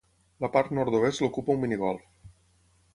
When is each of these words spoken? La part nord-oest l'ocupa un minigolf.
La 0.45 0.49
part 0.55 0.71
nord-oest 0.77 1.23
l'ocupa 1.25 1.57
un 1.59 1.63
minigolf. 1.67 2.11